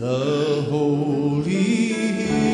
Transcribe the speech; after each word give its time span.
the 0.00 0.62
holy 0.70 2.49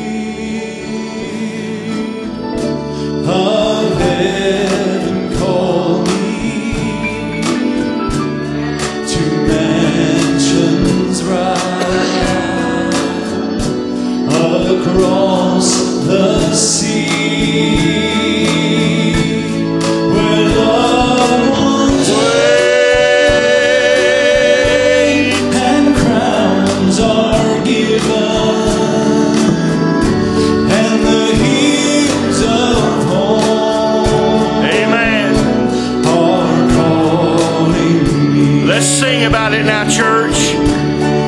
sing 39.17 39.25
about 39.25 39.53
it 39.53 39.63
now, 39.63 39.89
church. 39.89 40.53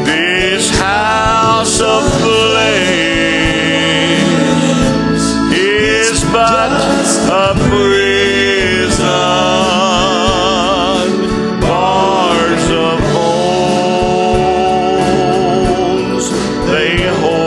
This 0.06 0.70
house 0.78 1.82
of 1.82 2.04
flesh 2.22 3.10
is 5.54 6.24
but 6.26 6.72
a 7.30 7.54
prison. 7.70 9.06
Bars 11.62 12.70
of 12.70 13.00
homes 16.14 16.26
they 16.68 16.98
hold. 17.20 17.39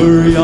over 0.00 0.39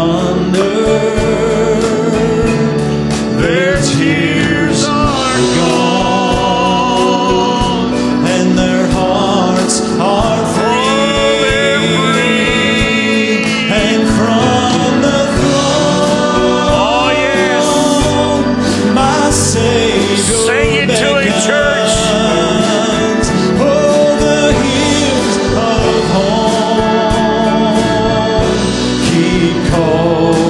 Oh. 29.88 30.45